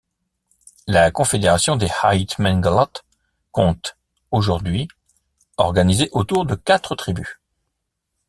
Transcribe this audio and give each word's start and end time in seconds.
La 0.87 1.11
confédération 1.11 1.75
des 1.75 1.87
Aït 2.01 2.39
Menguellat 2.39 2.89
compte 3.51 3.99
aujourd'hui 4.31 4.87
organisés 5.57 6.09
autour 6.11 6.47
de 6.47 6.55
quatre 6.55 6.95
tribus. 6.95 7.37